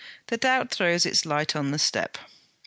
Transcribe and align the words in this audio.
'The 0.29 0.37
doubt 0.37 0.71
throws 0.71 1.05
its 1.05 1.27
light 1.27 1.55
on 1.55 1.69
the 1.69 1.77
step!' 1.77 2.17